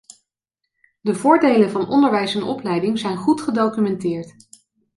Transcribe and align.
De 1.01 1.13
voordelen 1.15 1.69
van 1.71 1.87
onderwijs 1.87 2.35
en 2.35 2.43
opleiding 2.43 2.99
zijn 2.99 3.17
goed 3.17 3.41
gedocumenteerd. 3.41 4.35